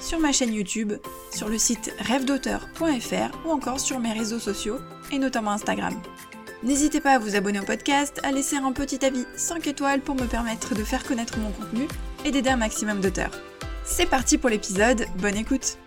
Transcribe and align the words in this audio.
sur 0.00 0.18
ma 0.18 0.32
chaîne 0.32 0.52
YouTube, 0.52 0.92
sur 1.34 1.48
le 1.48 1.58
site 1.58 1.92
rêvedauteur.fr 1.98 3.46
ou 3.46 3.50
encore 3.50 3.80
sur 3.80 3.98
mes 3.98 4.12
réseaux 4.12 4.38
sociaux 4.38 4.78
et 5.12 5.18
notamment 5.18 5.52
Instagram. 5.52 5.94
N'hésitez 6.62 7.00
pas 7.00 7.12
à 7.12 7.18
vous 7.18 7.36
abonner 7.36 7.60
au 7.60 7.64
podcast, 7.64 8.20
à 8.24 8.32
laisser 8.32 8.56
un 8.56 8.72
petit 8.72 9.04
avis 9.04 9.24
5 9.36 9.66
étoiles 9.68 10.00
pour 10.00 10.16
me 10.16 10.26
permettre 10.26 10.74
de 10.74 10.82
faire 10.82 11.04
connaître 11.04 11.38
mon 11.38 11.50
contenu 11.52 11.86
et 12.24 12.30
d'aider 12.30 12.50
un 12.50 12.56
maximum 12.56 13.00
d'auteurs. 13.00 13.30
C'est 13.84 14.08
parti 14.08 14.38
pour 14.38 14.50
l'épisode, 14.50 15.06
bonne 15.18 15.36
écoute 15.36 15.78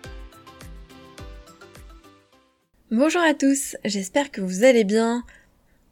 Bonjour 2.90 3.22
à 3.22 3.32
tous, 3.34 3.76
j'espère 3.84 4.30
que 4.30 4.40
vous 4.40 4.64
allez 4.64 4.84
bien. 4.84 5.24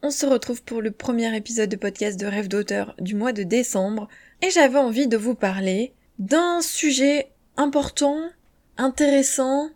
On 0.02 0.10
se 0.10 0.26
retrouve 0.26 0.62
pour 0.62 0.80
le 0.80 0.90
premier 0.90 1.34
épisode 1.36 1.68
de 1.68 1.76
podcast 1.76 2.18
de 2.18 2.26
Rêve 2.26 2.48
d'auteur 2.48 2.94
du 2.98 3.14
mois 3.14 3.32
de 3.32 3.42
décembre 3.42 4.08
et 4.42 4.50
j'avais 4.50 4.78
envie 4.78 5.08
de 5.08 5.16
vous 5.16 5.34
parler 5.34 5.92
d'un 6.18 6.62
sujet 6.62 7.30
important, 7.56 8.20
intéressant, 8.76 9.70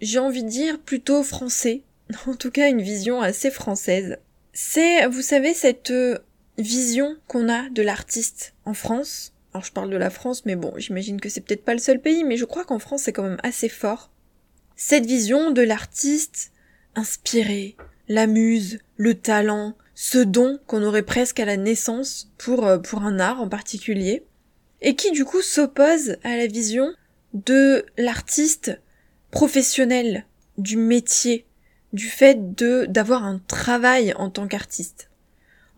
j'ai 0.00 0.18
envie 0.18 0.44
de 0.44 0.48
dire 0.48 0.78
plutôt 0.80 1.22
français, 1.22 1.82
en 2.26 2.34
tout 2.34 2.50
cas 2.50 2.68
une 2.68 2.82
vision 2.82 3.20
assez 3.20 3.50
française. 3.50 4.18
C'est, 4.52 5.06
vous 5.06 5.22
savez, 5.22 5.52
cette 5.54 5.90
euh, 5.90 6.18
vision 6.58 7.16
qu'on 7.26 7.48
a 7.48 7.68
de 7.70 7.82
l'artiste 7.82 8.54
en 8.64 8.74
France. 8.74 9.32
Alors 9.52 9.64
je 9.64 9.72
parle 9.72 9.90
de 9.90 9.96
la 9.96 10.10
France, 10.10 10.44
mais 10.44 10.56
bon, 10.56 10.72
j'imagine 10.76 11.20
que 11.20 11.28
c'est 11.28 11.40
peut-être 11.40 11.64
pas 11.64 11.74
le 11.74 11.78
seul 11.78 12.00
pays, 12.00 12.24
mais 12.24 12.36
je 12.36 12.44
crois 12.44 12.64
qu'en 12.64 12.78
France 12.78 13.02
c'est 13.02 13.12
quand 13.12 13.22
même 13.22 13.40
assez 13.42 13.68
fort. 13.68 14.10
Cette 14.76 15.06
vision 15.06 15.50
de 15.50 15.62
l'artiste 15.62 16.52
inspiré, 16.94 17.76
la 18.08 18.26
muse, 18.26 18.78
le 18.96 19.14
talent, 19.14 19.74
ce 19.94 20.18
don 20.18 20.58
qu'on 20.66 20.82
aurait 20.82 21.02
presque 21.02 21.40
à 21.40 21.44
la 21.46 21.56
naissance 21.56 22.30
pour, 22.38 22.66
euh, 22.66 22.78
pour 22.78 23.02
un 23.02 23.18
art 23.18 23.40
en 23.40 23.48
particulier, 23.48 24.24
et 24.82 24.94
qui 24.94 25.10
du 25.10 25.24
coup 25.24 25.42
s'oppose 25.42 26.16
à 26.22 26.36
la 26.36 26.46
vision 26.46 26.92
de 27.44 27.84
l'artiste 27.98 28.80
professionnel, 29.30 30.24
du 30.56 30.76
métier, 30.76 31.46
du 31.92 32.06
fait 32.06 32.54
de 32.54 32.86
d'avoir 32.86 33.24
un 33.24 33.40
travail 33.46 34.14
en 34.16 34.30
tant 34.30 34.48
qu'artiste. 34.48 35.10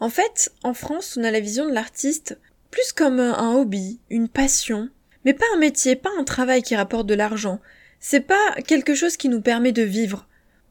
En 0.00 0.08
fait, 0.08 0.52
en 0.62 0.74
France, 0.74 1.18
on 1.18 1.24
a 1.24 1.30
la 1.30 1.40
vision 1.40 1.66
de 1.66 1.74
l'artiste 1.74 2.38
plus 2.70 2.92
comme 2.92 3.18
un 3.18 3.54
hobby, 3.54 3.98
une 4.10 4.28
passion, 4.28 4.88
mais 5.24 5.34
pas 5.34 5.46
un 5.54 5.58
métier, 5.58 5.96
pas 5.96 6.10
un 6.18 6.24
travail 6.24 6.62
qui 6.62 6.76
rapporte 6.76 7.06
de 7.06 7.14
l'argent. 7.14 7.60
C'est 7.98 8.20
pas 8.20 8.54
quelque 8.66 8.94
chose 8.94 9.16
qui 9.16 9.28
nous 9.28 9.40
permet 9.40 9.72
de 9.72 9.82
vivre. 9.82 10.28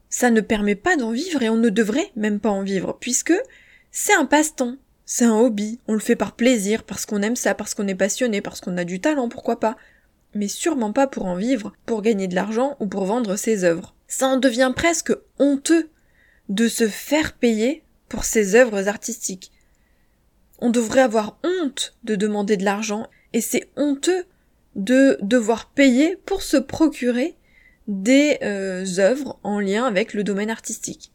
Ça 0.10 0.30
ne 0.30 0.40
permet 0.40 0.76
pas 0.76 0.96
d'en 0.96 1.12
vivre 1.12 1.42
et 1.44 1.50
on 1.50 1.58
ne 1.58 1.70
devrait 1.70 2.12
même 2.16 2.40
pas 2.40 2.50
en 2.50 2.64
vivre, 2.64 2.98
puisque 3.02 3.34
c'est 3.92 4.14
un 4.14 4.26
passe-temps, 4.26 4.78
c'est 5.06 5.26
un 5.26 5.38
hobby, 5.38 5.80
on 5.88 5.94
le 5.94 6.00
fait 6.00 6.16
par 6.16 6.34
plaisir, 6.34 6.84
parce 6.84 7.06
qu'on 7.06 7.22
aime 7.22 7.36
ça, 7.36 7.56
parce 7.56 7.74
qu'on 7.74 7.88
est 7.88 7.96
passionné, 7.96 8.42
parce 8.42 8.62
qu'on 8.62 8.78
a 8.78 8.86
du 8.86 9.02
talent, 9.02 9.28
pourquoi 9.28 9.60
pas 9.60 9.76
mais 10.38 10.48
sûrement 10.48 10.94
pas 10.94 11.08
pour 11.08 11.26
en 11.26 11.36
vivre, 11.36 11.74
pour 11.86 12.02
gagner 12.02 12.28
de 12.28 12.36
l'argent 12.36 12.78
ou 12.80 12.88
pour 12.88 13.06
vendre 13.06 13.36
ses 13.36 13.64
œuvres. 13.64 13.96
Ça 14.08 14.28
en 14.28 14.38
devient 14.38 14.72
presque 14.76 15.14
honteux 15.40 15.90
de 16.50 16.68
se 16.68 16.88
faire 16.88 17.34
payer 17.34 17.84
pour 18.08 18.24
ses 18.24 18.56
œuvres 18.56 18.88
artistiques. 18.88 19.52
On 20.60 20.70
devrait 20.70 21.02
avoir 21.02 21.38
honte 21.44 21.96
de 22.04 22.16
demander 22.16 22.58
de 22.58 22.64
l'argent 22.64 23.08
et 23.34 23.42
c'est 23.42 23.70
honteux 23.76 24.26
de 24.76 25.18
devoir 25.22 25.70
payer 25.72 26.16
pour 26.26 26.42
se 26.42 26.58
procurer 26.58 27.36
des 27.88 28.38
euh, 28.44 28.86
œuvres 29.00 29.40
en 29.44 29.60
lien 29.60 29.86
avec 29.86 30.14
le 30.14 30.24
domaine 30.24 30.50
artistique. 30.50 31.12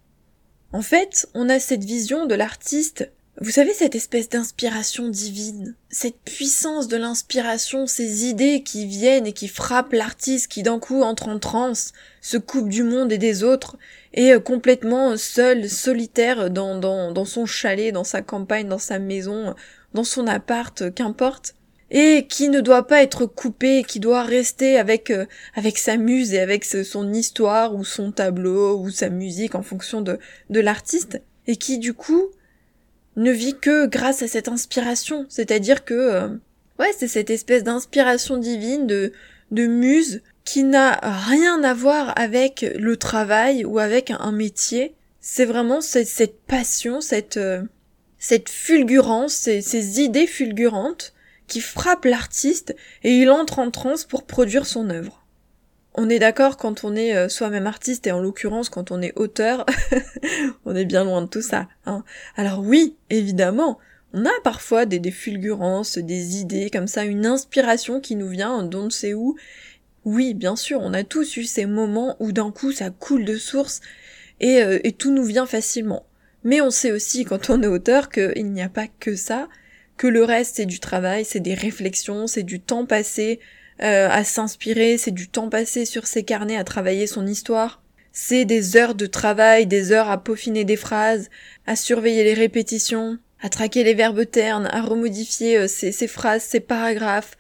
En 0.73 0.83
fait, 0.83 1.29
on 1.35 1.49
a 1.49 1.59
cette 1.59 1.85
vision 1.85 2.27
de 2.27 2.35
l'artiste 2.35 3.11
vous 3.41 3.51
savez 3.51 3.73
cette 3.73 3.95
espèce 3.95 4.29
d'inspiration 4.29 5.09
divine, 5.09 5.75
cette 5.89 6.21
puissance 6.21 6.87
de 6.87 6.99
l'inspiration, 6.99 7.87
ces 7.87 8.27
idées 8.27 8.63
qui 8.63 8.87
viennent 8.87 9.27
et 9.27 9.33
qui 9.33 9.49
frappent 9.49 9.95
l'artiste 9.95 10.49
qui 10.49 10.63
d'un 10.63 10.79
coup 10.79 11.03
entre 11.03 11.29
en 11.29 11.39
transe, 11.39 11.93
se 12.21 12.37
coupe 12.37 12.69
du 12.69 12.83
monde 12.83 13.11
et 13.11 13.17
des 13.17 13.43
autres, 13.43 13.79
et 14.13 14.35
euh, 14.35 14.39
complètement 14.39 15.17
seul, 15.17 15.71
solitaire 15.71 16.51
dans, 16.51 17.25
son 17.25 17.47
chalet, 17.47 17.93
dans 17.93 18.05
sa 18.05 18.21
campagne, 18.21 18.69
dans 18.69 18.79
sa 18.79 18.99
maison, 18.99 19.55
dans 19.95 20.05
son 20.05 20.27
appart, 20.27 20.95
qu'importe, 20.95 21.55
et 21.91 22.27
qui 22.29 22.51
ne 22.51 22.61
doit 22.61 22.87
pas 22.87 23.03
être 23.03 23.25
coupé, 23.25 23.83
qui 23.83 23.99
doit 23.99 24.25
rester 24.25 24.77
avec, 24.77 25.11
euh, 25.11 25.25
avec 25.55 25.79
sa 25.79 25.97
muse 25.97 26.35
et 26.35 26.39
avec 26.39 26.67
son 26.67 27.11
histoire 27.15 27.75
ou 27.75 27.83
son 27.83 28.13
tableau 28.13 28.79
ou 28.79 28.91
sa 28.91 29.09
musique 29.09 29.55
en 29.55 29.63
fonction 29.63 30.03
de, 30.03 30.19
de 30.51 30.61
l'artiste, 30.61 31.23
et 31.47 31.57
qui 31.57 31.79
du 31.79 31.95
coup 31.95 32.31
ne 33.17 33.31
vit 33.31 33.59
que 33.59 33.87
grâce 33.87 34.23
à 34.23 34.29
cette 34.29 34.49
inspiration. 34.49 35.27
C'est-à-dire 35.29 35.85
que, 35.85 35.95
euh, 35.95 36.29
ouais, 36.79 36.93
c'est 36.99 37.09
cette 37.09 37.31
espèce 37.31 37.65
d'inspiration 37.65 38.37
divine, 38.37 38.87
de, 38.87 39.13
de 39.51 39.67
muse, 39.67 40.23
qui 40.45 40.65
n'a 40.65 40.99
rien 41.03 41.63
à 41.63 41.75
voir 41.75 42.13
avec 42.19 42.67
le 42.77 42.97
travail 42.97 43.65
ou 43.65 43.79
avec 43.79 44.11
un 44.11 44.33
métier. 44.33 44.95
C'est 45.21 45.45
vraiment 45.45 45.81
cette, 45.81 46.09
cette, 46.09 46.41
passion, 46.41 47.01
cette, 47.01 47.37
euh, 47.37 47.63
cette 48.19 48.49
fulgurance, 48.49 49.35
ces, 49.35 49.61
ces 49.61 50.01
idées 50.01 50.27
fulgurantes 50.27 51.13
qui 51.47 51.61
frappent 51.61 52.07
l'artiste 52.07 52.75
et 53.05 53.17
il 53.19 53.31
entre 53.31 53.59
en 53.59 53.71
transe 53.71 54.05
pour 54.05 54.25
produire 54.25 54.67
son 54.67 54.91
œuvre. 54.91 55.22
On 55.95 56.09
est 56.09 56.19
d'accord 56.19 56.57
quand 56.57 56.85
on 56.85 56.97
est 56.97 57.15
euh, 57.15 57.29
soi-même 57.29 57.67
artiste 57.67 58.07
et 58.07 58.13
en 58.13 58.21
l'occurrence 58.21 58.71
quand 58.71 58.91
on 58.91 59.03
est 59.03 59.13
auteur, 59.17 59.67
on 60.65 60.75
est 60.75 60.87
bien 60.87 61.05
loin 61.05 61.23
de 61.23 61.27
tout 61.27 61.43
ça. 61.43 61.69
Hein. 61.85 62.03
Alors 62.37 62.61
oui, 62.61 62.97
évidemment, 63.11 63.79
on 64.15 64.25
a 64.25 64.31
parfois 64.43 64.87
des, 64.87 64.99
des 64.99 65.11
fulgurances, 65.11 65.99
des 65.99 66.39
idées 66.39 66.71
comme 66.71 66.87
ça, 66.87 67.05
une 67.05 67.27
inspiration 67.27 68.01
qui 68.01 68.17
nous 68.17 68.29
vient 68.29 68.63
d'on 68.63 68.85
ne 68.85 68.91
sait 68.91 69.13
où. 69.13 69.37
Oui, 70.05 70.35
bien 70.35 70.57
sûr, 70.57 70.81
on 70.81 70.95
a 70.95 71.05
tous 71.05 71.37
eu 71.37 71.45
ces 71.45 71.67
moments 71.67 72.17
où 72.21 72.33
d'un 72.33 72.51
coup 72.51 72.73
ça 72.73 72.91
coule 72.91 73.25
de 73.25 73.37
source 73.37 73.81
et, 74.41 74.63
euh, 74.63 74.79
et 74.85 74.93
tout 74.93 75.13
nous 75.13 75.25
vient 75.25 75.47
facilement. 75.47 76.07
Mais 76.43 76.61
on 76.61 76.71
sait 76.71 76.91
aussi 76.91 77.25
quand 77.25 77.51
on 77.51 77.63
est 77.63 77.69
auteur 77.69 78.09
qu'il 78.09 78.51
n'y 78.51 78.63
a 78.63 78.69
pas 78.71 78.89
que 78.89 79.15
ça, 79.15 79.49
que 79.99 80.07
le 80.07 80.25
reste 80.25 80.57
c'est 80.57 80.67
du 80.67 80.81
travail, 80.81 81.25
c'est 81.27 81.41
des 81.41 81.55
réflexions, 81.55 82.27
c'est 82.27 82.43
du 82.43 82.61
temps 82.61 82.87
passé 82.87 83.41
euh, 83.81 84.09
à 84.11 84.25
s'inspirer, 84.25 84.99
c'est 84.99 85.11
du 85.11 85.29
temps 85.29 85.49
passé 85.49 85.85
sur 85.85 86.07
ses 86.07 86.25
carnets 86.25 86.57
à 86.57 86.65
travailler 86.65 87.07
son 87.07 87.27
histoire. 87.27 87.83
C'est 88.13 88.45
des 88.45 88.77
heures 88.77 88.95
de 88.95 89.07
travail, 89.07 89.67
des 89.67 89.93
heures 89.93 90.11
à 90.11 90.23
peaufiner 90.23 90.65
des 90.65 90.77
phrases, 90.77 91.31
à 91.67 91.77
surveiller 91.77 92.25
les 92.25 92.35
répétitions, 92.35 93.19
à 93.41 93.49
traquer 93.49 93.85
les 93.85 93.95
verbes 93.95 94.29
ternes, 94.31 94.69
à 94.71 94.83
remodifier 94.83 95.67
ses, 95.67 96.05
euh, 96.05 96.09
phrases, 96.09 96.43
ses 96.43 96.61
paragraphes, 96.61 97.37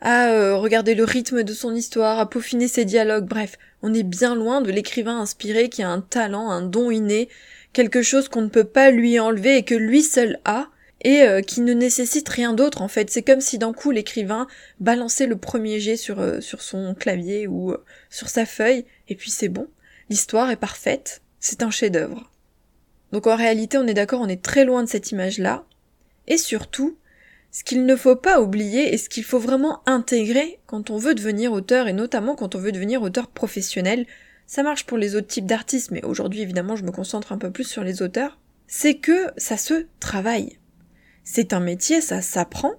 à 0.00 0.28
euh, 0.28 0.56
regarder 0.56 0.94
le 0.94 1.04
rythme 1.04 1.42
de 1.42 1.52
son 1.52 1.74
histoire, 1.74 2.18
à 2.18 2.28
peaufiner 2.28 2.68
ses 2.68 2.84
dialogues, 2.84 3.26
bref, 3.26 3.56
on 3.82 3.94
est 3.94 4.02
bien 4.02 4.34
loin 4.34 4.60
de 4.60 4.70
l'écrivain 4.70 5.20
inspiré 5.20 5.68
qui 5.68 5.82
a 5.82 5.88
un 5.88 6.00
talent, 6.00 6.50
un 6.50 6.62
don 6.62 6.90
inné, 6.90 7.28
quelque 7.72 8.02
chose 8.02 8.28
qu'on 8.28 8.42
ne 8.42 8.48
peut 8.48 8.64
pas 8.64 8.90
lui 8.90 9.18
enlever 9.18 9.56
et 9.56 9.62
que 9.62 9.74
lui 9.74 10.02
seul 10.02 10.40
a, 10.44 10.68
et 11.06 11.22
euh, 11.22 11.40
qui 11.40 11.60
ne 11.60 11.72
nécessite 11.72 12.28
rien 12.28 12.52
d'autre 12.52 12.82
en 12.82 12.88
fait. 12.88 13.10
C'est 13.10 13.22
comme 13.22 13.40
si 13.40 13.58
d'un 13.58 13.72
coup 13.72 13.92
l'écrivain 13.92 14.48
balançait 14.80 15.28
le 15.28 15.36
premier 15.36 15.78
jet 15.78 15.96
sur, 15.96 16.18
euh, 16.18 16.40
son 16.40 16.96
clavier 16.96 17.46
ou 17.46 17.70
euh, 17.70 17.84
sur 18.10 18.28
sa 18.28 18.44
feuille, 18.44 18.84
et 19.08 19.14
puis 19.14 19.30
c'est 19.30 19.48
bon. 19.48 19.68
L'histoire 20.10 20.50
est 20.50 20.56
parfaite, 20.56 21.22
c'est 21.38 21.62
un 21.62 21.70
chef-d'œuvre. 21.70 22.32
Donc 23.12 23.28
en 23.28 23.36
réalité, 23.36 23.78
on 23.78 23.86
est 23.86 23.94
d'accord, 23.94 24.20
on 24.20 24.28
est 24.28 24.42
très 24.42 24.64
loin 24.64 24.82
de 24.82 24.88
cette 24.88 25.12
image-là. 25.12 25.64
Et 26.26 26.38
surtout, 26.38 26.98
ce 27.52 27.62
qu'il 27.62 27.86
ne 27.86 27.94
faut 27.94 28.16
pas 28.16 28.40
oublier 28.40 28.92
et 28.92 28.98
ce 28.98 29.08
qu'il 29.08 29.22
faut 29.22 29.38
vraiment 29.38 29.82
intégrer 29.86 30.58
quand 30.66 30.90
on 30.90 30.98
veut 30.98 31.14
devenir 31.14 31.52
auteur, 31.52 31.86
et 31.86 31.92
notamment 31.92 32.34
quand 32.34 32.56
on 32.56 32.58
veut 32.58 32.72
devenir 32.72 33.02
auteur 33.02 33.28
professionnel, 33.28 34.06
ça 34.48 34.64
marche 34.64 34.86
pour 34.86 34.98
les 34.98 35.14
autres 35.14 35.28
types 35.28 35.46
d'artistes, 35.46 35.92
mais 35.92 36.04
aujourd'hui 36.04 36.40
évidemment 36.40 36.74
je 36.74 36.84
me 36.84 36.90
concentre 36.90 37.30
un 37.30 37.38
peu 37.38 37.52
plus 37.52 37.64
sur 37.64 37.84
les 37.84 38.02
auteurs, 38.02 38.40
c'est 38.66 38.96
que 38.96 39.28
ça 39.36 39.56
se 39.56 39.86
travaille. 40.00 40.58
C'est 41.28 41.52
un 41.52 41.60
métier, 41.60 42.00
ça 42.00 42.22
s'apprend 42.22 42.74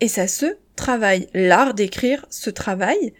et 0.00 0.08
ça 0.08 0.26
se 0.26 0.56
travaille. 0.74 1.28
L'art 1.32 1.74
d'écrire 1.74 2.26
se 2.28 2.50
travaille. 2.50 3.14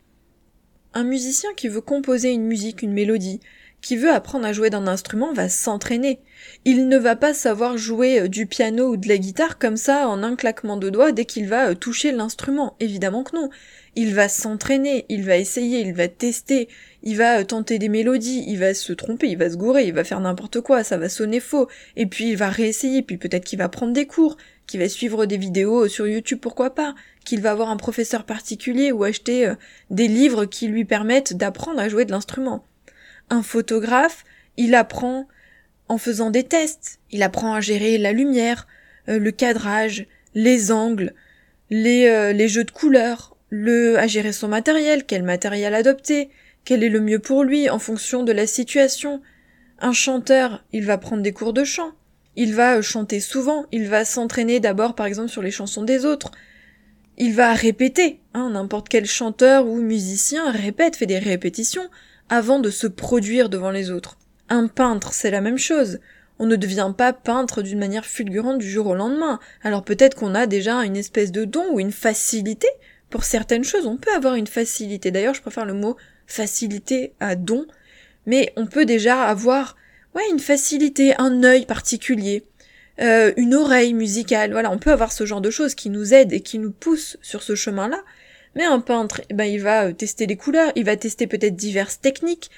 Un 0.95 1.05
musicien 1.05 1.51
qui 1.57 1.69
veut 1.69 1.81
composer 1.81 2.33
une 2.33 2.45
musique, 2.45 2.83
une 2.83 2.93
mélodie, 2.93 3.39
qui 3.81 3.97
veut 3.97 4.11
apprendre 4.11 4.47
à 4.47 4.53
jouer 4.53 4.71
d'un 4.71 4.89
instrument 4.89 5.33
va 5.33 5.49
s'entraîner. 5.49 6.19
Il 6.65 6.89
ne 6.89 6.99
va 6.99 7.15
pas 7.15 7.35
savoir 7.35 7.77
jouer 7.77 8.23
euh, 8.23 8.29
du 8.29 8.47
piano 8.47 8.89
ou 8.89 8.97
de 8.97 9.09
la 9.09 9.19
guitare 9.19 9.59
comme 9.59 9.77
ça 9.77 10.09
en 10.09 10.23
un 10.23 10.37
claquement 10.37 10.77
de 10.77 10.91
doigts 10.91 11.13
dès 11.13 11.27
qu'il 11.27 11.47
va 11.47 11.69
euh, 11.69 11.75
toucher 11.75 12.11
l'instrument. 12.11 12.77
Évidemment 12.81 13.23
que 13.23 13.37
non. 13.37 13.51
Il 13.95 14.15
va 14.15 14.29
s'entraîner, 14.29 15.05
il 15.09 15.23
va 15.23 15.37
essayer, 15.37 15.83
il 15.83 15.93
va 15.93 16.09
tester, 16.09 16.69
il 17.03 17.17
va 17.17 17.41
euh, 17.41 17.45
tenter 17.45 17.79
des 17.79 17.91
mélodies, 17.91 18.45
il 18.49 18.59
va 18.59 18.75
se 18.75 18.93
tromper, 18.93 19.29
il 19.29 19.39
va 19.39 19.51
se 19.51 19.57
gourer, 19.57 19.87
il 19.87 19.93
va 19.93 20.03
faire 20.03 20.21
n'importe 20.21 20.63
quoi, 20.63 20.83
ça 20.83 20.97
va 20.97 21.09
sonner 21.09 21.41
faux, 21.41 21.69
et 21.95 22.07
puis 22.07 22.31
il 22.31 22.37
va 22.37 22.49
réessayer, 22.49 23.03
puis 23.03 23.19
peut-être 23.19 23.45
qu'il 23.45 23.59
va 23.59 23.69
prendre 23.69 23.93
des 23.93 24.07
cours, 24.07 24.37
qu'il 24.67 24.81
va 24.81 24.89
suivre 24.89 25.27
des 25.27 25.37
vidéos 25.37 25.89
sur 25.89 26.07
YouTube, 26.07 26.39
pourquoi 26.41 26.75
pas, 26.75 26.95
qu'il 27.25 27.41
va 27.41 27.51
avoir 27.51 27.71
un 27.71 27.77
professeur 27.77 28.25
particulier 28.25 28.93
ou 28.93 29.05
acheter 29.05 29.53
des 29.91 30.09
livres 30.09 30.45
qui 30.45 30.69
lui 30.69 30.85
permettent 30.85 31.37
d'apprendre 31.37 31.81
à 31.81 31.89
jouer 31.89 32.05
de 32.05 32.13
l'instrument. 32.13 32.65
Un 33.31 33.43
photographe, 33.43 34.25
il 34.57 34.75
apprend 34.75 35.27
en 35.89 35.99
faisant 35.99 36.31
des 36.31 36.45
tests. 36.45 36.99
Il 37.11 37.23
apprend 37.23 37.55
à 37.55 37.61
gérer 37.61 37.99
la 37.99 38.13
lumière, 38.13 38.67
euh, 39.09 39.19
le 39.19 39.31
cadrage, 39.31 40.07
les 40.35 40.73
angles, 40.73 41.15
les, 41.71 42.07
euh, 42.07 42.33
les 42.33 42.49
jeux 42.49 42.65
de 42.65 42.71
couleurs, 42.71 43.37
le, 43.51 43.99
à 43.99 44.07
gérer 44.07 44.33
son 44.33 44.49
matériel, 44.49 45.05
quel 45.05 45.23
matériel 45.23 45.75
adopter, 45.75 46.31
quel 46.65 46.83
est 46.83 46.89
le 46.89 47.01
mieux 47.01 47.19
pour 47.19 47.45
lui 47.45 47.69
en 47.71 47.79
fonction 47.79 48.23
de 48.23 48.33
la 48.33 48.47
situation. 48.47 49.21
Un 49.79 49.93
chanteur, 49.93 50.65
il 50.73 50.85
va 50.85 50.99
prendre 50.99 51.23
des 51.23 51.33
cours 51.33 51.53
de 51.53 51.65
chant. 51.65 51.93
Il 52.37 52.55
va 52.55 52.77
euh, 52.77 52.83
chanter 52.83 53.21
souvent, 53.21 53.67
il 53.73 53.89
va 53.89 54.05
s'entraîner 54.05 54.61
d'abord 54.61 54.95
par 54.95 55.07
exemple 55.07 55.29
sur 55.29 55.43
les 55.43 55.51
chansons 55.51 55.83
des 55.83 56.05
autres. 56.05 56.31
Il 57.17 57.35
va 57.35 57.53
répéter, 57.55 58.21
hein, 58.35 58.51
n'importe 58.51 58.89
quel 58.89 59.07
chanteur 59.07 59.67
ou 59.67 59.77
musicien 59.81 60.51
répète, 60.51 60.97
fait 60.97 61.07
des 61.07 61.19
répétitions 61.19 61.89
avant 62.29 62.59
de 62.59 62.71
se 62.71 62.87
produire 62.87 63.49
devant 63.49 63.71
les 63.71 63.91
autres. 63.91 64.19
Un 64.49 64.67
peintre, 64.67 65.13
c'est 65.13 65.31
la 65.31 65.41
même 65.41 65.59
chose. 65.59 66.01
On 66.39 66.47
ne 66.47 66.57
devient 66.57 66.93
pas 66.97 67.13
peintre 67.13 67.63
d'une 67.63 67.79
manière 67.79 68.05
fulgurante 68.05 68.59
du 68.59 68.69
jour 68.69 68.89
au 68.89 68.95
lendemain. 68.95 69.39
Alors 69.63 69.85
peut-être 69.85 70.17
qu'on 70.17 70.35
a 70.35 70.47
déjà 70.47 70.85
une 70.85 70.97
espèce 70.97 71.31
de 71.31 71.45
don 71.45 71.65
ou 71.73 71.81
une 71.81 71.93
facilité 71.93 72.67
pour 73.11 73.25
certaines 73.25 73.65
choses. 73.65 73.87
On 73.87 73.97
peut 73.97 74.13
avoir 74.13 74.35
une 74.35 74.49
facilité. 74.49 75.13
D'ailleurs, 75.13 75.35
je 75.35 75.43
préfère 75.43 75.65
le 75.65 75.75
mot 75.75 75.97
facilité 76.27 77.13
à 77.21 77.37
don. 77.37 77.67
Mais 78.27 78.53
on 78.57 78.67
peut 78.67 78.87
déjà 78.87 79.23
avoir, 79.23 79.77
ouais, 80.15 80.23
une 80.31 80.41
facilité, 80.41 81.15
un 81.19 81.43
œil 81.43 81.67
particulier, 81.67 82.45
euh, 83.01 83.33
une 83.37 83.55
oreille 83.55 83.95
musicale. 83.95 84.53
Voilà, 84.53 84.71
on 84.71 84.79
peut 84.79 84.93
avoir 84.93 85.13
ce 85.13 85.27
genre 85.27 85.41
de 85.41 85.51
choses 85.51 85.75
qui 85.75 85.91
nous 85.91 86.15
aident 86.15 86.33
et 86.33 86.41
qui 86.41 86.59
nous 86.59 86.71
poussent 86.71 87.17
sur 87.23 87.43
ce 87.43 87.55
chemin-là. 87.55 88.03
Mais 88.55 88.65
un 88.65 88.81
peintre, 88.81 89.21
eh 89.31 89.35
ben, 89.35 89.45
il 89.45 89.61
va 89.61 89.87
euh, 89.87 89.93
tester 89.93 90.27
les 90.27 90.37
couleurs, 90.37 90.71
il 90.77 90.85
va 90.85 90.97
tester 90.97 91.27
peut-être 91.27 91.57
diverses 91.57 92.01
techniques. 92.01 92.51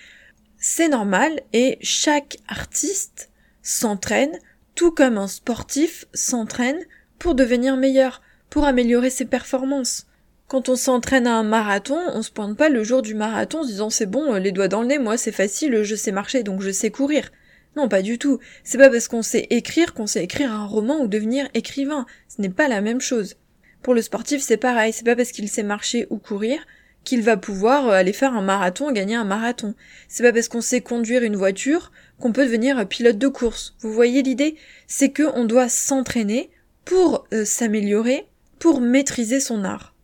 C'est 0.58 0.88
normal 0.88 1.40
et 1.52 1.78
chaque 1.80 2.38
artiste 2.48 3.30
s'entraîne, 3.62 4.38
tout 4.74 4.90
comme 4.90 5.16
un 5.16 5.28
sportif 5.28 6.04
s'entraîne 6.12 6.78
pour 7.18 7.34
devenir 7.34 7.76
meilleur, 7.76 8.20
pour 8.50 8.64
améliorer 8.64 9.10
ses 9.10 9.24
performances. 9.24 10.06
Quand 10.48 10.68
on 10.68 10.76
s'entraîne 10.76 11.26
à 11.26 11.34
un 11.34 11.42
marathon, 11.42 11.98
on 12.12 12.22
se 12.22 12.30
pointe 12.30 12.56
pas 12.56 12.68
le 12.68 12.84
jour 12.84 13.02
du 13.02 13.14
marathon 13.14 13.60
en 13.60 13.62
se 13.62 13.68
disant 13.68 13.90
c'est 13.90 14.06
bon, 14.06 14.34
euh, 14.34 14.38
les 14.38 14.52
doigts 14.52 14.68
dans 14.68 14.82
le 14.82 14.88
nez, 14.88 14.98
moi 14.98 15.16
c'est 15.16 15.32
facile, 15.32 15.82
je 15.82 15.94
sais 15.96 16.12
marcher 16.12 16.42
donc 16.42 16.60
je 16.60 16.70
sais 16.70 16.90
courir. 16.90 17.30
Non, 17.76 17.88
pas 17.88 18.02
du 18.02 18.19
tout. 18.19 18.40
C'est 18.64 18.78
pas 18.78 18.90
parce 18.90 19.06
qu'on 19.06 19.23
sait 19.23 19.46
écrire 19.50 19.93
qu'on 19.93 20.06
sait 20.06 20.25
écrire 20.25 20.50
un 20.50 20.67
roman 20.67 21.00
ou 21.00 21.08
devenir 21.08 21.49
écrivain. 21.55 22.06
Ce 22.28 22.40
n'est 22.40 22.49
pas 22.49 22.69
la 22.69 22.81
même 22.81 23.00
chose. 23.00 23.37
Pour 23.82 23.94
le 23.94 24.02
sportif, 24.02 24.43
c'est 24.43 24.56
pareil, 24.56 24.93
c'est 24.93 25.05
pas 25.05 25.14
parce 25.14 25.31
qu'il 25.31 25.49
sait 25.49 25.62
marcher 25.62 26.06
ou 26.11 26.17
courir 26.19 26.58
qu'il 27.05 27.23
va 27.23 27.37
pouvoir 27.37 27.88
euh, 27.88 27.93
aller 27.93 28.12
faire 28.12 28.34
un 28.34 28.43
marathon 28.43 28.90
gagner 28.90 29.14
un 29.14 29.25
marathon. 29.25 29.75
C'est 30.08 30.25
pas 30.25 30.32
parce 30.32 30.49
qu'on 30.49 30.61
sait 30.61 30.81
conduire 30.81 31.23
une 31.23 31.37
voiture 31.37 31.93
qu'on 32.19 32.32
peut 32.32 32.44
devenir 32.44 32.88
pilote 32.88 33.19
de 33.19 33.28
course. 33.28 33.76
Vous 33.81 33.93
voyez 33.93 34.23
l'idée? 34.23 34.56
C'est 34.88 35.11
que 35.11 35.23
on 35.34 35.44
doit 35.44 35.69
s'entraîner 35.69 36.50
pour 36.84 37.26
euh, 37.32 37.44
s'améliorer, 37.44 38.26
pour 38.58 38.81
maîtriser 38.81 39.38
son 39.38 39.64
art. 39.64 39.94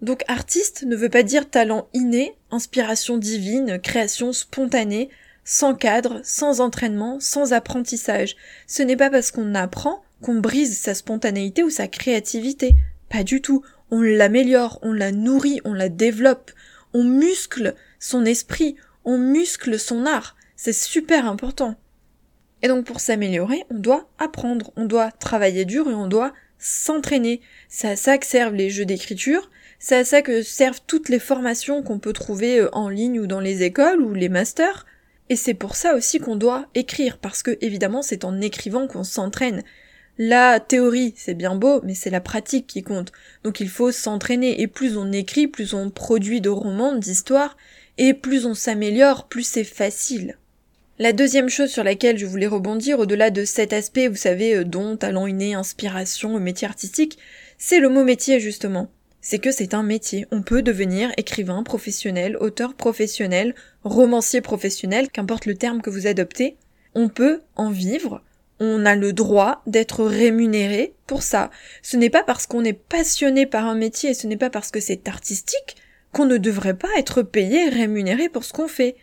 Donc 0.00 0.24
artiste 0.26 0.84
ne 0.84 0.96
veut 0.96 1.08
pas 1.08 1.22
dire 1.22 1.48
talent 1.48 1.88
inné, 1.92 2.34
inspiration 2.50 3.18
divine, 3.18 3.78
création 3.80 4.32
spontanée, 4.32 5.10
sans 5.44 5.74
cadre, 5.74 6.20
sans 6.24 6.60
entraînement, 6.60 7.18
sans 7.20 7.52
apprentissage. 7.52 8.36
Ce 8.66 8.82
n'est 8.82 8.96
pas 8.96 9.10
parce 9.10 9.30
qu'on 9.30 9.54
apprend 9.54 10.02
qu'on 10.22 10.36
brise 10.36 10.78
sa 10.78 10.94
spontanéité 10.94 11.62
ou 11.62 11.70
sa 11.70 11.88
créativité. 11.88 12.74
Pas 13.10 13.24
du 13.24 13.42
tout. 13.42 13.62
On 13.90 14.00
l'améliore, 14.00 14.78
on 14.82 14.92
la 14.92 15.12
nourrit, 15.12 15.60
on 15.64 15.74
la 15.74 15.88
développe, 15.88 16.50
on 16.94 17.04
muscle 17.04 17.74
son 17.98 18.24
esprit, 18.24 18.76
on 19.04 19.18
muscle 19.18 19.78
son 19.78 20.06
art. 20.06 20.36
C'est 20.56 20.72
super 20.72 21.26
important. 21.26 21.76
Et 22.62 22.68
donc 22.68 22.86
pour 22.86 23.00
s'améliorer, 23.00 23.64
on 23.70 23.78
doit 23.78 24.08
apprendre, 24.18 24.72
on 24.76 24.84
doit 24.84 25.10
travailler 25.10 25.64
dur 25.64 25.90
et 25.90 25.94
on 25.94 26.06
doit 26.06 26.32
s'entraîner. 26.58 27.40
C'est 27.68 27.88
à 27.88 27.96
ça 27.96 28.16
que 28.18 28.26
servent 28.26 28.54
les 28.54 28.70
jeux 28.70 28.84
d'écriture, 28.84 29.50
c'est 29.80 29.96
à 29.96 30.04
ça 30.04 30.22
que 30.22 30.42
servent 30.42 30.80
toutes 30.86 31.08
les 31.08 31.18
formations 31.18 31.82
qu'on 31.82 31.98
peut 31.98 32.12
trouver 32.12 32.60
euh, 32.60 32.68
en 32.72 32.88
ligne 32.88 33.18
ou 33.18 33.26
dans 33.26 33.40
les 33.40 33.64
écoles 33.64 34.00
ou 34.00 34.14
les 34.14 34.28
masters. 34.28 34.86
Et 35.32 35.36
c'est 35.36 35.54
pour 35.54 35.76
ça 35.76 35.94
aussi 35.94 36.18
qu'on 36.18 36.36
doit 36.36 36.66
écrire, 36.74 37.16
parce 37.16 37.42
que 37.42 37.56
évidemment 37.62 38.02
c'est 38.02 38.26
en 38.26 38.42
écrivant 38.42 38.86
qu'on 38.86 39.02
s'entraîne. 39.02 39.62
La 40.18 40.60
théorie, 40.60 41.14
c'est 41.16 41.32
bien 41.32 41.54
beau, 41.54 41.80
mais 41.84 41.94
c'est 41.94 42.10
la 42.10 42.20
pratique 42.20 42.66
qui 42.66 42.82
compte. 42.82 43.12
Donc 43.42 43.58
il 43.58 43.70
faut 43.70 43.92
s'entraîner, 43.92 44.60
et 44.60 44.66
plus 44.66 44.98
on 44.98 45.10
écrit, 45.10 45.46
plus 45.46 45.72
on 45.72 45.88
produit 45.88 46.42
de 46.42 46.50
romans, 46.50 46.94
d'histoires, 46.94 47.56
et 47.96 48.12
plus 48.12 48.44
on 48.44 48.52
s'améliore, 48.52 49.26
plus 49.26 49.44
c'est 49.44 49.64
facile. 49.64 50.36
La 50.98 51.14
deuxième 51.14 51.48
chose 51.48 51.70
sur 51.70 51.82
laquelle 51.82 52.18
je 52.18 52.26
voulais 52.26 52.46
rebondir, 52.46 52.98
au-delà 52.98 53.30
de 53.30 53.46
cet 53.46 53.72
aspect, 53.72 54.08
vous 54.08 54.16
savez, 54.16 54.56
euh, 54.56 54.64
don, 54.64 54.98
talent 54.98 55.26
inné, 55.26 55.54
inspiration, 55.54 56.38
métier 56.40 56.68
artistique, 56.68 57.16
c'est 57.56 57.80
le 57.80 57.88
mot 57.88 58.04
métier 58.04 58.38
justement. 58.38 58.90
C'est 59.22 59.38
que 59.38 59.52
c'est 59.52 59.72
un 59.72 59.84
métier. 59.84 60.26
On 60.32 60.42
peut 60.42 60.62
devenir 60.62 61.12
écrivain 61.16 61.62
professionnel, 61.62 62.36
auteur 62.36 62.74
professionnel, 62.74 63.54
romancier 63.84 64.40
professionnel, 64.40 65.08
qu'importe 65.10 65.46
le 65.46 65.54
terme 65.54 65.80
que 65.80 65.90
vous 65.90 66.08
adoptez. 66.08 66.56
On 66.94 67.08
peut 67.08 67.40
en 67.56 67.70
vivre, 67.70 68.22
on 68.58 68.84
a 68.84 68.96
le 68.96 69.12
droit 69.12 69.62
d'être 69.66 70.04
rémunéré 70.04 70.94
pour 71.06 71.22
ça. 71.22 71.50
Ce 71.82 71.96
n'est 71.96 72.10
pas 72.10 72.24
parce 72.24 72.46
qu'on 72.46 72.64
est 72.64 72.72
passionné 72.72 73.46
par 73.46 73.66
un 73.66 73.76
métier 73.76 74.10
et 74.10 74.14
ce 74.14 74.26
n'est 74.26 74.36
pas 74.36 74.50
parce 74.50 74.70
que 74.70 74.80
c'est 74.80 75.08
artistique 75.08 75.76
qu'on 76.12 76.26
ne 76.26 76.36
devrait 76.36 76.76
pas 76.76 76.88
être 76.98 77.22
payé, 77.22 77.68
rémunéré 77.68 78.28
pour 78.28 78.44
ce 78.44 78.52
qu'on 78.52 78.68
fait. 78.68 78.96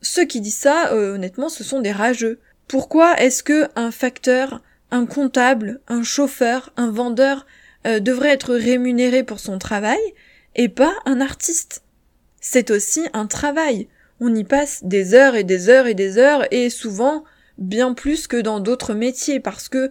Ceux 0.00 0.24
qui 0.24 0.40
disent 0.40 0.56
ça, 0.56 0.92
euh, 0.92 1.14
honnêtement, 1.14 1.48
ce 1.48 1.64
sont 1.64 1.80
des 1.80 1.92
rageux. 1.92 2.40
Pourquoi 2.66 3.14
est-ce 3.20 3.42
que 3.42 3.68
un 3.76 3.90
facteur, 3.90 4.62
un 4.90 5.06
comptable, 5.06 5.80
un 5.86 6.02
chauffeur, 6.02 6.72
un 6.76 6.90
vendeur 6.90 7.46
euh, 7.86 8.00
devrait 8.00 8.30
être 8.30 8.54
rémunéré 8.54 9.22
pour 9.22 9.40
son 9.40 9.58
travail 9.58 10.00
et 10.54 10.68
pas 10.68 10.92
un 11.06 11.20
artiste 11.20 11.82
C'est 12.40 12.70
aussi 12.70 13.02
un 13.12 13.26
travail. 13.26 13.88
On 14.20 14.34
y 14.34 14.44
passe 14.44 14.84
des 14.84 15.14
heures 15.14 15.34
et 15.34 15.44
des 15.44 15.68
heures 15.68 15.86
et 15.86 15.94
des 15.94 16.18
heures 16.18 16.46
et 16.52 16.68
souvent 16.70 17.24
bien 17.58 17.94
plus 17.94 18.26
que 18.26 18.36
dans 18.36 18.60
d'autres 18.60 18.94
métiers 18.94 19.40
parce 19.40 19.68
que 19.68 19.90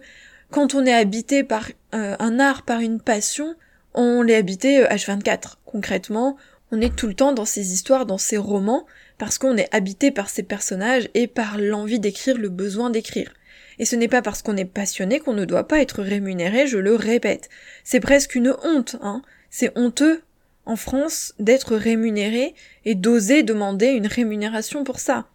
quand 0.50 0.74
on 0.74 0.84
est 0.84 0.92
habité 0.92 1.44
par 1.44 1.68
euh, 1.94 2.16
un 2.18 2.38
art, 2.38 2.62
par 2.62 2.80
une 2.80 3.00
passion, 3.00 3.54
on 3.94 4.22
l'est 4.22 4.36
habité 4.36 4.84
H24. 4.84 5.30
Euh, 5.30 5.56
Concrètement, 5.64 6.36
on 6.72 6.80
est 6.80 6.94
tout 6.94 7.06
le 7.06 7.14
temps 7.14 7.32
dans 7.32 7.44
ces 7.44 7.72
histoires, 7.72 8.06
dans 8.06 8.18
ces 8.18 8.36
romans, 8.36 8.86
parce 9.18 9.38
qu'on 9.38 9.56
est 9.56 9.72
habité 9.74 10.10
par 10.10 10.28
ces 10.28 10.42
personnages 10.42 11.08
et 11.14 11.26
par 11.26 11.58
l'envie 11.58 12.00
d'écrire, 12.00 12.38
le 12.38 12.48
besoin 12.48 12.90
d'écrire. 12.90 13.32
Et 13.80 13.86
ce 13.86 13.96
n'est 13.96 14.08
pas 14.08 14.20
parce 14.20 14.42
qu'on 14.42 14.58
est 14.58 14.66
passionné 14.66 15.20
qu'on 15.20 15.32
ne 15.32 15.46
doit 15.46 15.66
pas 15.66 15.80
être 15.80 16.02
rémunéré, 16.02 16.66
je 16.66 16.76
le 16.76 16.94
répète. 16.94 17.48
C'est 17.82 17.98
presque 17.98 18.34
une 18.34 18.54
honte, 18.62 18.96
hein. 19.00 19.22
C'est 19.48 19.76
honteux, 19.76 20.22
en 20.66 20.76
France, 20.76 21.34
d'être 21.38 21.74
rémunéré 21.74 22.54
et 22.84 22.94
d'oser 22.94 23.42
demander 23.42 23.86
une 23.86 24.06
rémunération 24.06 24.84
pour 24.84 25.00
ça. 25.00 25.28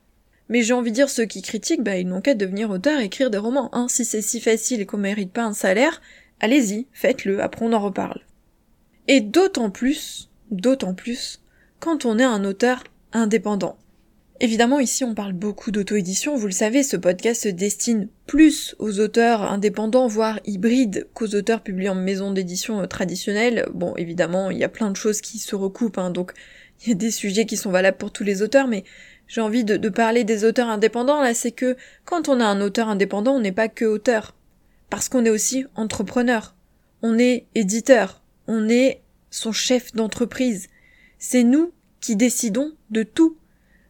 Mais 0.47 0.61
j'ai 0.61 0.73
envie 0.73 0.91
de 0.91 0.95
dire, 0.95 1.09
ceux 1.09 1.25
qui 1.25 1.41
critiquent, 1.41 1.81
bah, 1.81 1.97
ils 1.97 2.07
n'ont 2.07 2.21
qu'à 2.21 2.35
devenir 2.35 2.69
auteur 2.69 2.99
et 2.99 3.05
écrire 3.05 3.31
des 3.31 3.39
romans. 3.39 3.71
Hein. 3.73 3.87
Si 3.89 4.05
c'est 4.05 4.21
si 4.21 4.39
facile 4.39 4.79
et 4.79 4.85
qu'on 4.85 4.97
mérite 4.97 5.33
pas 5.33 5.43
un 5.43 5.53
salaire, 5.53 5.99
allez-y, 6.39 6.85
faites-le, 6.93 7.41
après 7.41 7.65
on 7.65 7.73
en 7.73 7.79
reparle. 7.79 8.21
Et 9.07 9.21
d'autant 9.21 9.71
plus, 9.71 10.29
d'autant 10.51 10.93
plus, 10.93 11.41
quand 11.79 12.05
on 12.05 12.19
est 12.19 12.23
un 12.23 12.45
auteur 12.45 12.83
indépendant. 13.11 13.79
Évidemment, 14.41 14.79
ici 14.79 15.05
on 15.05 15.15
parle 15.15 15.31
beaucoup 15.31 15.71
d'auto-édition, 15.71 16.35
vous 16.35 16.47
le 16.47 16.51
savez, 16.51 16.83
ce 16.83 16.97
podcast 16.97 17.43
se 17.43 17.47
destine 17.47 18.09
plus 18.27 18.75
aux 18.79 18.99
auteurs 18.99 19.43
indépendants, 19.43 20.07
voire 20.07 20.41
hybrides, 20.45 21.07
qu'aux 21.13 21.35
auteurs 21.35 21.61
publiés 21.61 21.87
en 21.87 21.95
maison 21.95 22.31
d'édition 22.31 22.81
euh, 22.81 22.85
traditionnelle. 22.85 23.65
Bon, 23.73 23.95
évidemment, 23.95 24.51
il 24.51 24.57
y 24.57 24.65
a 24.65 24.69
plein 24.69 24.91
de 24.91 24.97
choses 24.97 25.21
qui 25.21 25.39
se 25.39 25.55
recoupent, 25.55 25.97
hein, 25.97 26.09
donc 26.09 26.33
il 26.83 26.89
y 26.89 26.91
a 26.91 26.95
des 26.95 27.11
sujets 27.11 27.45
qui 27.45 27.55
sont 27.55 27.71
valables 27.71 27.97
pour 27.97 28.11
tous 28.11 28.25
les 28.25 28.41
auteurs, 28.41 28.67
mais 28.67 28.83
j'ai 29.27 29.41
envie 29.41 29.63
de, 29.63 29.89
parler 29.89 30.23
des 30.23 30.43
auteurs 30.43 30.67
indépendants, 30.67 31.21
là, 31.21 31.33
c'est 31.33 31.51
que 31.51 31.77
quand 32.03 32.29
on 32.29 32.39
a 32.39 32.45
un 32.45 32.61
auteur 32.61 32.89
indépendant, 32.89 33.33
on 33.33 33.39
n'est 33.39 33.51
pas 33.51 33.69
que 33.69 33.85
auteur. 33.85 34.35
Parce 34.89 35.09
qu'on 35.09 35.25
est 35.25 35.31
aussi 35.31 35.65
entrepreneur. 35.75 36.55
On 37.01 37.17
est 37.17 37.47
éditeur. 37.55 38.21
On 38.47 38.69
est 38.69 39.01
son 39.31 39.51
chef 39.51 39.93
d'entreprise. 39.93 40.67
C'est 41.17 41.43
nous 41.43 41.71
qui 42.01 42.15
décidons 42.15 42.73
de 42.91 43.01
tout. 43.01 43.37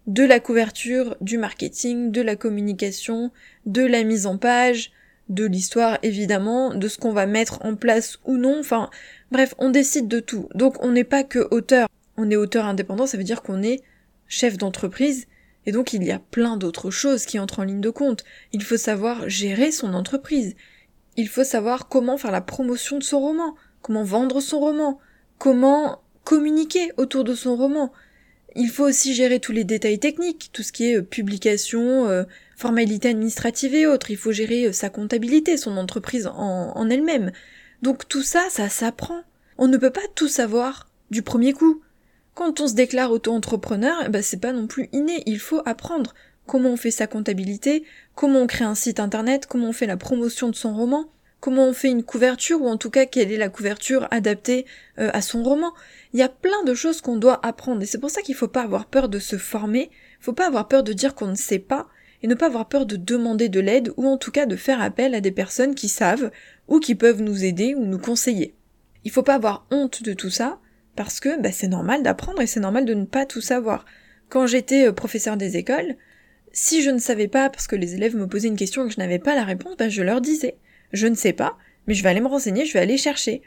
De 0.07 0.23
la 0.23 0.39
couverture, 0.39 1.15
du 1.21 1.37
marketing, 1.37 2.11
de 2.11 2.21
la 2.21 2.35
communication, 2.35 3.31
de 3.65 3.81
la 3.81 4.03
mise 4.03 4.27
en 4.27 4.37
page, 4.37 4.91
de 5.29 5.45
l'histoire 5.45 5.97
évidemment, 6.03 6.75
de 6.75 6.87
ce 6.87 6.97
qu'on 6.97 7.11
va 7.11 7.25
mettre 7.25 7.65
en 7.65 7.75
place 7.75 8.19
ou 8.25 8.37
non, 8.37 8.59
enfin 8.59 8.89
bref, 9.31 9.55
on 9.57 9.69
décide 9.69 10.07
de 10.07 10.19
tout. 10.19 10.47
Donc 10.53 10.83
on 10.83 10.91
n'est 10.91 11.03
pas 11.03 11.23
que 11.23 11.47
auteur, 11.51 11.87
on 12.17 12.29
est 12.29 12.35
auteur 12.35 12.65
indépendant, 12.65 13.07
ça 13.07 13.17
veut 13.17 13.23
dire 13.23 13.41
qu'on 13.41 13.63
est 13.63 13.81
chef 14.27 14.57
d'entreprise, 14.57 15.27
et 15.65 15.71
donc 15.71 15.93
il 15.93 16.03
y 16.03 16.11
a 16.11 16.19
plein 16.19 16.57
d'autres 16.57 16.91
choses 16.91 17.25
qui 17.25 17.39
entrent 17.39 17.59
en 17.59 17.63
ligne 17.63 17.81
de 17.81 17.89
compte. 17.89 18.23
Il 18.53 18.63
faut 18.63 18.77
savoir 18.77 19.27
gérer 19.27 19.71
son 19.71 19.95
entreprise, 19.95 20.55
il 21.17 21.27
faut 21.27 21.43
savoir 21.43 21.87
comment 21.87 22.17
faire 22.17 22.31
la 22.31 22.41
promotion 22.41 22.99
de 22.99 23.03
son 23.03 23.19
roman, 23.19 23.55
comment 23.81 24.03
vendre 24.03 24.41
son 24.41 24.59
roman, 24.59 24.99
comment 25.39 26.01
communiquer 26.23 26.91
autour 26.97 27.23
de 27.23 27.33
son 27.33 27.55
roman. 27.55 27.91
Il 28.55 28.69
faut 28.69 28.85
aussi 28.85 29.13
gérer 29.13 29.41
tous 29.41 29.51
les 29.51 29.65
détails 29.65 29.99
techniques, 29.99 30.49
tout 30.53 30.63
ce 30.63 30.71
qui 30.71 30.85
est 30.85 30.97
euh, 30.97 31.01
publication, 31.01 32.07
euh, 32.07 32.23
formalités 32.55 33.09
administratives 33.09 33.75
et 33.75 33.85
autres. 33.85 34.11
Il 34.11 34.17
faut 34.17 34.31
gérer 34.31 34.67
euh, 34.67 34.71
sa 34.71 34.89
comptabilité, 34.89 35.57
son 35.57 35.75
entreprise 35.75 36.27
en, 36.27 36.89
elle-même. 36.89 37.31
Donc 37.81 38.07
tout 38.07 38.23
ça, 38.23 38.45
ça 38.49 38.69
s'apprend. 38.69 39.21
On 39.57 39.67
ne 39.67 39.77
peut 39.77 39.91
pas 39.91 40.07
tout 40.15 40.29
savoir 40.29 40.87
du 41.11 41.21
premier 41.21 41.51
coup. 41.51 41.81
Quand 42.33 42.61
on 42.61 42.67
se 42.67 42.73
déclare 42.73 43.11
auto-entrepreneur, 43.11 43.95
eh 44.05 44.09
ben 44.09 44.21
c'est 44.21 44.39
pas 44.39 44.51
non 44.51 44.67
plus 44.67 44.89
inné, 44.91 45.23
il 45.25 45.39
faut 45.39 45.61
apprendre 45.65 46.13
comment 46.45 46.71
on 46.71 46.77
fait 46.77 46.91
sa 46.91 47.07
comptabilité, 47.07 47.85
comment 48.13 48.41
on 48.41 48.47
crée 48.47 48.65
un 48.65 48.75
site 48.75 48.99
internet, 48.99 49.47
comment 49.47 49.69
on 49.69 49.73
fait 49.73 49.85
la 49.85 49.95
promotion 49.95 50.49
de 50.49 50.55
son 50.55 50.75
roman, 50.75 51.09
comment 51.39 51.67
on 51.67 51.73
fait 51.73 51.89
une 51.89 52.03
couverture 52.03 52.61
ou 52.61 52.67
en 52.67 52.77
tout 52.77 52.89
cas 52.89 53.05
quelle 53.05 53.31
est 53.31 53.37
la 53.37 53.49
couverture 53.49 54.07
adaptée 54.11 54.65
euh, 54.99 55.09
à 55.13 55.21
son 55.21 55.43
roman. 55.43 55.73
Il 56.13 56.19
y 56.19 56.23
a 56.23 56.29
plein 56.29 56.63
de 56.63 56.73
choses 56.73 57.01
qu'on 57.01 57.17
doit 57.17 57.45
apprendre 57.45 57.81
et 57.81 57.85
c'est 57.85 57.99
pour 57.99 58.09
ça 58.09 58.21
qu'il 58.21 58.35
faut 58.35 58.47
pas 58.47 58.63
avoir 58.63 58.85
peur 58.85 59.09
de 59.09 59.19
se 59.19 59.37
former, 59.37 59.91
faut 60.19 60.33
pas 60.33 60.47
avoir 60.47 60.67
peur 60.67 60.83
de 60.83 60.93
dire 60.93 61.15
qu'on 61.15 61.27
ne 61.27 61.35
sait 61.35 61.59
pas 61.59 61.87
et 62.23 62.27
ne 62.27 62.35
pas 62.35 62.47
avoir 62.47 62.67
peur 62.67 62.85
de 62.85 62.95
demander 62.95 63.49
de 63.49 63.59
l'aide 63.59 63.93
ou 63.97 64.07
en 64.07 64.17
tout 64.17 64.31
cas 64.31 64.45
de 64.45 64.55
faire 64.55 64.81
appel 64.81 65.13
à 65.13 65.21
des 65.21 65.31
personnes 65.31 65.75
qui 65.75 65.89
savent 65.89 66.31
ou 66.67 66.79
qui 66.79 66.95
peuvent 66.95 67.21
nous 67.21 67.43
aider 67.43 67.75
ou 67.75 67.85
nous 67.85 67.99
conseiller. 67.99 68.55
Il 69.03 69.11
faut 69.11 69.23
pas 69.23 69.35
avoir 69.35 69.67
honte 69.69 70.01
de 70.01 70.13
tout 70.13 70.31
ça 70.31 70.59
parce 70.95 71.19
que 71.19 71.39
bah, 71.39 71.51
c'est 71.51 71.67
normal 71.67 72.01
d'apprendre 72.03 72.41
et 72.41 72.47
c'est 72.47 72.59
normal 72.59 72.85
de 72.85 72.93
ne 72.93 73.05
pas 73.05 73.25
tout 73.25 73.41
savoir. 73.41 73.85
Quand 74.29 74.47
j'étais 74.47 74.87
euh, 74.87 74.91
professeur 74.91 75.37
des 75.37 75.57
écoles, 75.57 75.95
si 76.51 76.81
je 76.81 76.89
ne 76.89 76.97
savais 76.97 77.27
pas 77.27 77.49
parce 77.49 77.67
que 77.67 77.75
les 77.75 77.95
élèves 77.95 78.15
me 78.15 78.27
posaient 78.27 78.47
une 78.47 78.55
question 78.55 78.83
et 78.83 78.87
que 78.87 78.93
je 78.93 78.99
n'avais 78.99 79.19
pas 79.19 79.35
la 79.35 79.43
réponse, 79.43 79.75
bah, 79.77 79.89
je 79.89 80.01
leur 80.01 80.21
disais 80.21 80.57
je 80.91 81.07
ne 81.07 81.15
sais 81.15 81.33
pas, 81.33 81.57
mais 81.87 81.93
je 81.93 82.03
vais 82.03 82.09
aller 82.09 82.21
me 82.21 82.27
renseigner, 82.27 82.65
je 82.65 82.73
vais 82.73 82.79
aller 82.79 82.97
chercher. 82.97 83.41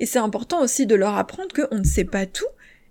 Et 0.00 0.06
c'est 0.06 0.18
important 0.18 0.62
aussi 0.62 0.86
de 0.86 0.94
leur 0.94 1.16
apprendre 1.16 1.52
qu'on 1.54 1.78
ne 1.78 1.84
sait 1.84 2.04
pas 2.04 2.26
tout, 2.26 2.46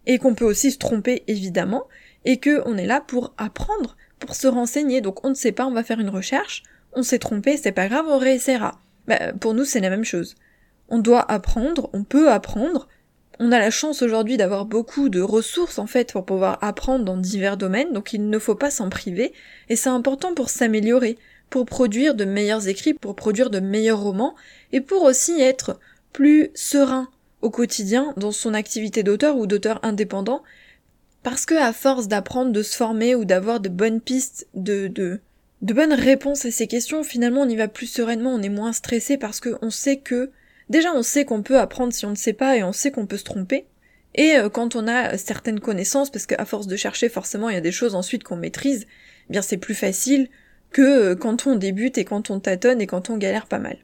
et 0.06 0.18
qu'on 0.18 0.36
peut 0.36 0.46
aussi 0.46 0.72
se 0.72 0.78
tromper 0.78 1.24
évidemment, 1.28 1.88
et 2.26 2.40
qu'on 2.40 2.78
est 2.78 2.86
là 2.86 3.02
pour 3.02 3.34
apprendre, 3.38 3.98
pour 4.20 4.36
se 4.36 4.48
renseigner. 4.48 5.02
Donc 5.02 5.26
on 5.26 5.30
ne 5.30 5.36
sait 5.36 5.52
pas, 5.52 5.66
on 5.66 5.74
va 5.74 5.84
faire 5.84 6.00
une 6.00 6.10
recherche, 6.10 6.64
on 6.94 7.04
s'est 7.04 7.20
trompé, 7.20 7.58
c'est 7.58 7.72
pas 7.72 7.88
grave, 7.88 8.06
on 8.08 8.18
réessayera. 8.18 8.80
Bah, 9.08 9.34
pour 9.34 9.54
nous 9.54 9.66
c'est 9.66 9.80
la 9.80 9.90
même 9.90 10.06
chose. 10.06 10.36
On 10.90 11.00
doit 11.00 11.32
apprendre, 11.32 11.90
on 11.94 12.04
peut 12.04 12.32
apprendre. 12.32 12.88
On 13.40 13.52
a 13.52 13.60
la 13.60 13.72
chance 13.72 14.04
aujourd'hui 14.04 14.38
d'avoir 14.38 14.66
beaucoup 14.66 15.10
de 15.10 15.22
ressources 15.22 15.80
en 15.80 15.88
fait 15.88 16.12
pour 16.12 16.26
pouvoir 16.26 16.60
apprendre 16.62 17.06
dans 17.06 17.18
divers 17.18 17.58
domaines, 17.58 17.94
donc 17.94 18.14
il 18.14 18.30
ne 18.30 18.40
faut 18.40 18.56
pas 18.56 18.70
s'en 18.70 18.90
priver, 18.90 19.34
et 19.70 19.76
c'est 19.76 19.90
important 19.90 20.36
pour 20.36 20.50
s'améliorer 20.50 21.18
pour 21.52 21.66
produire 21.66 22.16
de 22.16 22.26
meilleurs 22.26 22.70
écrits, 22.70 22.96
pour 22.96 23.14
produire 23.14 23.52
de 23.52 23.60
meilleurs 23.60 24.00
romans, 24.00 24.36
et 24.72 24.82
pour 24.82 25.04
aussi 25.04 25.40
être 25.40 25.80
plus 26.14 26.50
serein 26.56 27.10
au 27.42 27.50
quotidien 27.50 28.14
dans 28.16 28.32
son 28.32 28.54
activité 28.54 29.04
d'auteur 29.04 29.36
ou 29.36 29.46
d'auteur 29.46 29.80
indépendant, 29.84 30.44
parce 31.24 31.46
que 31.46 31.54
à 31.54 31.74
force 31.74 32.08
d'apprendre, 32.08 32.54
de 32.54 32.64
se 32.64 32.76
former 32.76 33.16
ou 33.16 33.26
d'avoir 33.26 33.60
de 33.60 33.68
bonnes 33.68 34.00
pistes, 34.00 34.48
de, 34.54 34.88
de, 34.88 35.20
bonnes 35.62 35.94
réponses 35.94 36.46
à 36.46 36.52
ces 36.52 36.68
questions, 36.68 37.04
finalement 37.04 37.42
on 37.42 37.50
y 37.50 37.58
va 37.58 37.68
plus 37.68 37.88
sereinement, 37.88 38.34
on 38.34 38.42
est 38.42 38.50
moins 38.50 38.74
stressé 38.74 39.18
parce 39.18 39.42
qu'on 39.42 39.70
sait 39.70 39.98
que, 39.98 40.32
déjà 40.70 40.94
on 40.96 41.04
sait 41.04 41.26
qu'on 41.26 41.44
peut 41.44 41.60
apprendre 41.60 41.92
si 41.92 42.06
on 42.06 42.12
ne 42.12 42.16
sait 42.16 42.34
pas 42.34 42.56
et 42.56 42.64
on 42.64 42.72
sait 42.72 42.92
qu'on 42.92 43.08
peut 43.08 43.18
se 43.18 43.26
tromper, 43.26 43.66
et 44.16 44.38
euh, 44.38 44.48
quand 44.48 44.78
on 44.78 44.88
a 44.88 45.18
certaines 45.18 45.60
connaissances, 45.60 46.12
parce 46.12 46.26
qu'à 46.26 46.46
force 46.46 46.68
de 46.68 46.78
chercher 46.78 47.10
forcément 47.10 47.50
il 47.50 47.56
y 47.56 47.58
a 47.58 47.62
des 47.62 47.74
choses 47.74 47.94
ensuite 47.94 48.24
qu'on 48.24 48.38
maîtrise, 48.38 48.88
eh 49.30 49.34
bien 49.34 49.42
c'est 49.42 49.58
plus 49.58 49.76
facile 49.76 50.30
que 50.72 50.82
euh, 50.82 51.16
quand 51.16 51.48
on 51.48 51.56
débute 51.56 51.98
et 51.98 52.06
quand 52.06 52.30
on 52.30 52.40
tâtonne 52.40 52.82
et 52.82 52.88
quand 52.88 53.10
on 53.10 53.18
galère 53.18 53.48
pas 53.48 53.60
mal. 53.60 53.78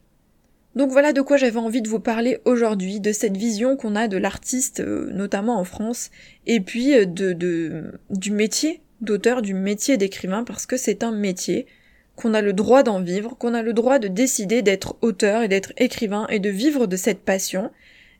Donc 0.75 0.91
voilà 0.91 1.11
de 1.11 1.21
quoi 1.21 1.37
j'avais 1.37 1.57
envie 1.57 1.81
de 1.81 1.89
vous 1.89 1.99
parler 1.99 2.39
aujourd'hui, 2.45 2.99
de 2.99 3.11
cette 3.11 3.35
vision 3.35 3.75
qu'on 3.75 3.95
a 3.95 4.07
de 4.07 4.17
l'artiste, 4.17 4.79
euh, 4.79 5.09
notamment 5.11 5.59
en 5.59 5.63
France, 5.63 6.11
et 6.45 6.59
puis 6.59 6.93
euh, 6.93 7.05
de, 7.05 7.91
du 8.09 8.31
métier 8.31 8.81
d'auteur, 9.01 9.41
du 9.41 9.53
métier 9.53 9.97
d'écrivain, 9.97 10.43
parce 10.43 10.65
que 10.65 10.77
c'est 10.77 11.03
un 11.03 11.11
métier, 11.11 11.67
qu'on 12.15 12.33
a 12.33 12.41
le 12.41 12.53
droit 12.53 12.81
d'en 12.81 12.99
vivre, 12.99 13.37
qu'on 13.37 13.53
a 13.53 13.61
le 13.61 13.73
droit 13.73 13.99
de 13.99 14.07
décider 14.07 14.63
d'être 14.63 14.97
auteur 15.01 15.43
et 15.43 15.47
d'être 15.47 15.73
écrivain 15.77 16.25
et 16.29 16.39
de 16.39 16.49
vivre 16.49 16.87
de 16.87 16.95
cette 16.95 17.19
passion, 17.19 17.71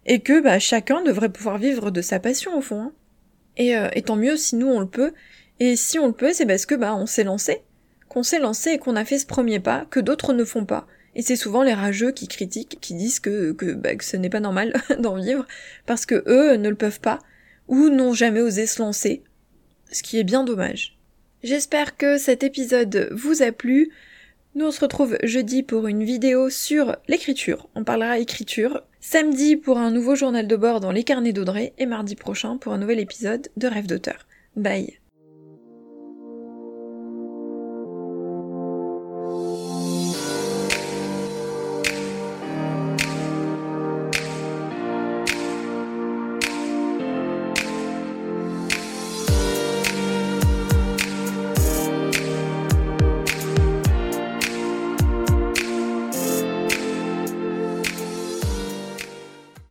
et 0.05 0.19
que 0.19 0.39
bah, 0.39 0.59
chacun 0.59 1.01
devrait 1.01 1.29
pouvoir 1.29 1.57
vivre 1.57 1.89
de 1.89 2.01
sa 2.01 2.19
passion 2.19 2.55
au 2.57 2.61
fond. 2.61 2.81
Hein. 2.81 2.91
Et, 3.57 3.73
et 3.93 4.03
tant 4.03 4.15
mieux 4.15 4.37
si 4.37 4.55
nous 4.55 4.67
on 4.67 4.79
le 4.79 4.87
peut, 4.87 5.13
et 5.59 5.75
si 5.75 5.97
on 5.97 6.07
le 6.07 6.13
peut, 6.13 6.31
c'est 6.31 6.45
parce 6.45 6.67
que 6.67 6.75
bah 6.75 6.95
on 6.95 7.07
s'est 7.07 7.23
lancé, 7.23 7.63
qu'on 8.17 8.23
s'est 8.23 8.39
lancé 8.39 8.71
et 8.71 8.77
qu'on 8.79 8.95
a 8.95 9.05
fait 9.05 9.19
ce 9.19 9.27
premier 9.27 9.59
pas 9.59 9.85
que 9.91 9.99
d'autres 9.99 10.33
ne 10.33 10.43
font 10.43 10.65
pas. 10.65 10.87
Et 11.13 11.21
c'est 11.21 11.35
souvent 11.35 11.61
les 11.61 11.75
rageux 11.75 12.11
qui 12.11 12.27
critiquent, 12.27 12.79
qui 12.81 12.95
disent 12.95 13.19
que, 13.19 13.51
que, 13.51 13.73
bah, 13.73 13.95
que 13.95 14.03
ce 14.03 14.17
n'est 14.17 14.31
pas 14.31 14.39
normal 14.39 14.73
d'en 14.99 15.17
vivre, 15.17 15.45
parce 15.85 16.07
que 16.07 16.23
eux 16.25 16.55
ne 16.55 16.69
le 16.69 16.75
peuvent 16.75 16.99
pas, 16.99 17.19
ou 17.67 17.89
n'ont 17.89 18.13
jamais 18.13 18.41
osé 18.41 18.65
se 18.65 18.81
lancer, 18.81 19.21
ce 19.91 20.01
qui 20.01 20.17
est 20.17 20.23
bien 20.23 20.43
dommage. 20.43 20.97
J'espère 21.43 21.95
que 21.95 22.17
cet 22.17 22.43
épisode 22.43 23.09
vous 23.11 23.43
a 23.43 23.51
plu. 23.51 23.91
Nous 24.55 24.65
on 24.65 24.71
se 24.71 24.81
retrouve 24.81 25.19
jeudi 25.21 25.61
pour 25.61 25.85
une 25.85 26.03
vidéo 26.03 26.49
sur 26.49 26.95
l'écriture, 27.07 27.69
on 27.75 27.83
parlera 27.83 28.17
écriture, 28.17 28.81
samedi 28.99 29.57
pour 29.57 29.77
un 29.77 29.91
nouveau 29.91 30.15
journal 30.15 30.47
de 30.47 30.55
bord 30.55 30.79
dans 30.79 30.91
les 30.91 31.03
carnets 31.03 31.33
d'Audrey, 31.33 31.73
et 31.77 31.85
mardi 31.85 32.15
prochain 32.15 32.57
pour 32.57 32.73
un 32.73 32.79
nouvel 32.79 32.99
épisode 32.99 33.49
de 33.57 33.67
Rêve 33.67 33.85
d'auteur. 33.85 34.25
Bye 34.55 34.97